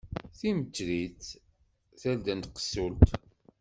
[0.39, 1.21] Timmetrit,
[1.99, 3.07] tarda n tqessult.